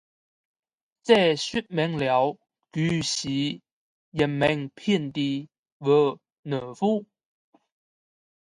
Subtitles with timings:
[1.03, 2.35] 这说明了
[2.71, 3.57] 他是一
[4.11, 5.19] 名骗子
[5.77, 7.05] 和懦夫。